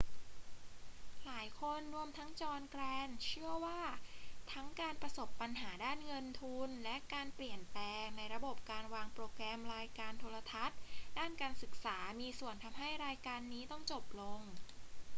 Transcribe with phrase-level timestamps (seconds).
[1.25, 3.81] หลายคนรวมทั้งจอห์น แกรนท์เชื่อว่า
[4.51, 10.79] ทั้งการประสบปัญหาด้านเงินทุน และการเปลี่ยนแปลงในระบบการวางโปรแกรมรายการโทรทัศน์
[11.17, 14.41] ด้านการศึกษามีส่วนทำให้รายการนี้ต้องจบลง